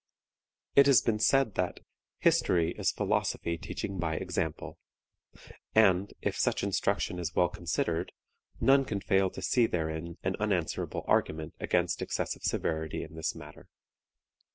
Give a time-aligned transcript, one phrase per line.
[0.73, 1.79] It has been said that
[2.17, 4.79] "History is philosophy teaching by example,"
[5.75, 8.11] and, if such instruction is well considered,
[8.59, 13.67] none can fail to see therein an unanswerable argument against excessive severity in this matter.